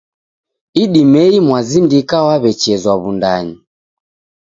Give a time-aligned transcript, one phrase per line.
[0.83, 3.55] Idimei mwazindika waw'echezwa Wundanyi.